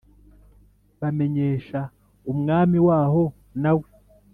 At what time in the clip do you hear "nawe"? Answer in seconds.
3.61-3.87